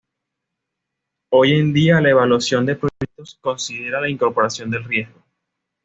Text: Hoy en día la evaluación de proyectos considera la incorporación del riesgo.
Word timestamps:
Hoy 1.29 1.53
en 1.59 1.73
día 1.73 2.01
la 2.01 2.09
evaluación 2.09 2.65
de 2.65 2.75
proyectos 2.75 3.37
considera 3.39 4.01
la 4.01 4.09
incorporación 4.09 4.71
del 4.71 4.83
riesgo. 4.83 5.21